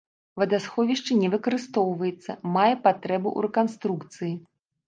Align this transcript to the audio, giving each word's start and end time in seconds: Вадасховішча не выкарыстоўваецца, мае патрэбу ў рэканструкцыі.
Вадасховішча 0.43 1.17
не 1.19 1.29
выкарыстоўваецца, 1.33 2.31
мае 2.57 2.73
патрэбу 2.89 3.29
ў 3.37 3.39
рэканструкцыі. 3.49 4.33